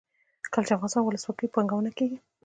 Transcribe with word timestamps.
کله 0.51 0.65
چې 0.67 0.73
افغانستان 0.75 1.01
کې 1.01 1.07
ولسواکي 1.07 1.45
وي 1.45 1.53
پانګونه 1.55 1.91
کیږي. 1.97 2.17